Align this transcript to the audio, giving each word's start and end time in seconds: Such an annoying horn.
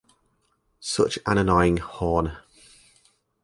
Such 0.79 1.19
an 1.27 1.37
annoying 1.37 1.77
horn. 1.77 2.35